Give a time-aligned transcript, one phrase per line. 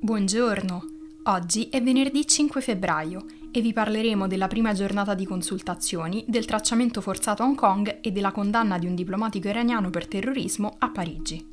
[0.00, 0.84] Buongiorno,
[1.24, 7.00] oggi è venerdì 5 febbraio e vi parleremo della prima giornata di consultazioni, del tracciamento
[7.00, 11.44] forzato a Hong Kong e della condanna di un diplomatico iraniano per terrorismo a Parigi.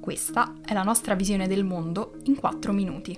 [0.00, 3.16] Questa è la nostra visione del mondo in 4 minuti.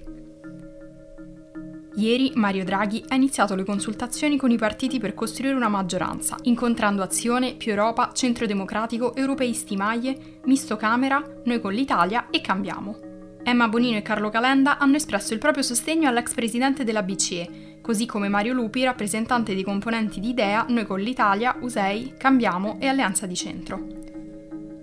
[1.96, 7.02] Ieri Mario Draghi ha iniziato le consultazioni con i partiti per costruire una maggioranza, incontrando
[7.02, 13.12] Azione, Più Europa, Centro Democratico, Europeisti Maglie, Misto Camera, Noi con l'Italia e Cambiamo.
[13.46, 18.06] Emma Bonino e Carlo Calenda hanno espresso il proprio sostegno all'ex presidente della BCE, così
[18.06, 23.26] come Mario Lupi, rappresentante dei componenti di Idea, Noi con l'Italia, Usei, Cambiamo e Alleanza
[23.26, 23.86] di Centro.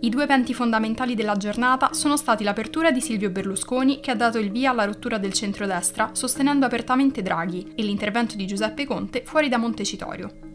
[0.02, 4.38] I due eventi fondamentali della giornata sono stati l'apertura di Silvio Berlusconi, che ha dato
[4.38, 9.50] il via alla rottura del centrodestra, sostenendo apertamente Draghi, e l'intervento di Giuseppe Conte fuori
[9.50, 10.51] da Montecitorio.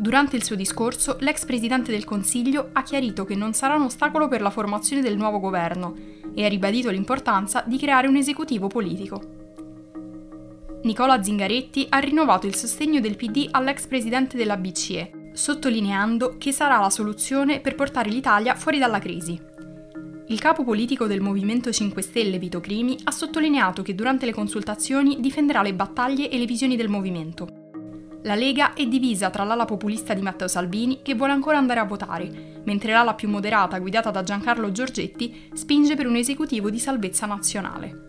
[0.00, 4.28] Durante il suo discorso, l'ex presidente del Consiglio ha chiarito che non sarà un ostacolo
[4.28, 5.92] per la formazione del nuovo governo
[6.36, 9.20] e ha ribadito l'importanza di creare un esecutivo politico.
[10.84, 16.78] Nicola Zingaretti ha rinnovato il sostegno del PD all'ex presidente della BCE, sottolineando che sarà
[16.78, 19.36] la soluzione per portare l'Italia fuori dalla crisi.
[20.28, 25.18] Il capo politico del Movimento 5 Stelle, Vito Crimi, ha sottolineato che durante le consultazioni
[25.18, 27.57] difenderà le battaglie e le visioni del movimento.
[28.22, 31.84] La Lega è divisa tra l'ala populista di Matteo Salvini, che vuole ancora andare a
[31.84, 37.26] votare, mentre l'ala più moderata, guidata da Giancarlo Giorgetti, spinge per un esecutivo di salvezza
[37.26, 38.06] nazionale.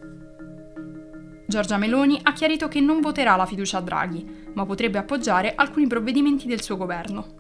[1.46, 5.88] Giorgia Meloni ha chiarito che non voterà la fiducia a Draghi, ma potrebbe appoggiare alcuni
[5.88, 7.38] provvedimenti del suo governo.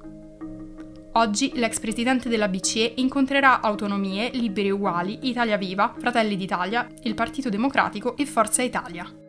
[1.13, 7.49] Oggi l'ex presidente della BCE incontrerà Autonomie, Liberi Uguali, Italia Viva, Fratelli d'Italia, il Partito
[7.49, 9.28] Democratico e Forza Italia.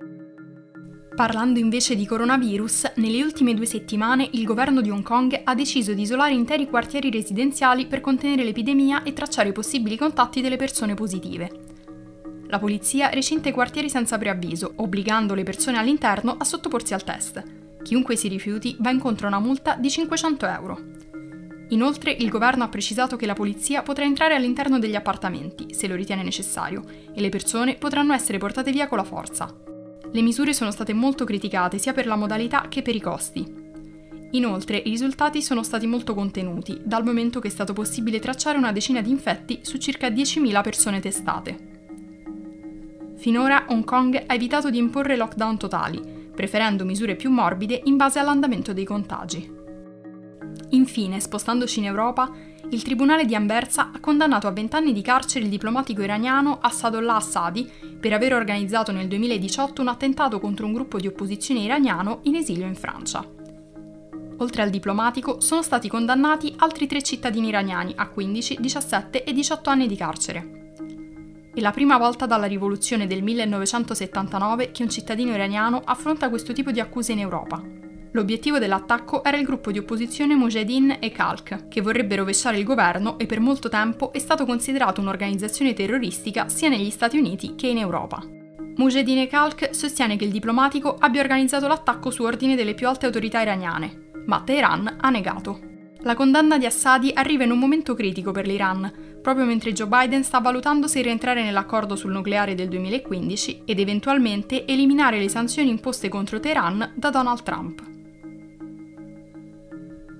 [1.20, 5.92] Parlando invece di coronavirus, nelle ultime due settimane il governo di Hong Kong ha deciso
[5.92, 10.94] di isolare interi quartieri residenziali per contenere l'epidemia e tracciare i possibili contatti delle persone
[10.94, 11.50] positive.
[12.46, 17.42] La polizia recinta i quartieri senza preavviso, obbligando le persone all'interno a sottoporsi al test.
[17.82, 20.80] Chiunque si rifiuti va incontro a una multa di 500 euro.
[21.68, 25.96] Inoltre il governo ha precisato che la polizia potrà entrare all'interno degli appartamenti, se lo
[25.96, 26.82] ritiene necessario,
[27.14, 29.54] e le persone potranno essere portate via con la forza.
[30.12, 33.58] Le misure sono state molto criticate sia per la modalità che per i costi.
[34.32, 38.72] Inoltre i risultati sono stati molto contenuti, dal momento che è stato possibile tracciare una
[38.72, 41.68] decina di infetti su circa 10.000 persone testate.
[43.16, 46.00] Finora Hong Kong ha evitato di imporre lockdown totali,
[46.34, 49.59] preferendo misure più morbide in base all'andamento dei contagi.
[50.70, 52.30] Infine, spostandoci in Europa,
[52.70, 57.16] il tribunale di Anversa ha condannato a 20 anni di carcere il diplomatico iraniano Assadollah
[57.16, 62.36] Assadi per aver organizzato nel 2018 un attentato contro un gruppo di opposizione iraniano in
[62.36, 63.26] esilio in Francia.
[64.38, 69.70] Oltre al diplomatico, sono stati condannati altri tre cittadini iraniani a 15, 17 e 18
[69.70, 70.72] anni di carcere.
[71.52, 76.70] È la prima volta dalla rivoluzione del 1979 che un cittadino iraniano affronta questo tipo
[76.70, 77.79] di accuse in Europa.
[78.12, 83.18] L'obiettivo dell'attacco era il gruppo di opposizione Mujahideen e Khalq, che vorrebbe rovesciare il governo
[83.18, 87.78] e per molto tempo è stato considerato un'organizzazione terroristica sia negli Stati Uniti che in
[87.78, 88.20] Europa.
[88.76, 93.06] Mujahideen e Khalq sostiene che il diplomatico abbia organizzato l'attacco su ordine delle più alte
[93.06, 95.60] autorità iraniane, ma Teheran ha negato.
[96.02, 100.24] La condanna di Assadi arriva in un momento critico per l'Iran, proprio mentre Joe Biden
[100.24, 106.08] sta valutando se rientrare nell'accordo sul nucleare del 2015 ed eventualmente eliminare le sanzioni imposte
[106.08, 107.89] contro Teheran da Donald Trump.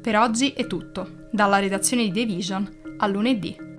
[0.00, 1.28] Per oggi è tutto.
[1.30, 3.69] Dalla redazione di The Vision, a lunedì.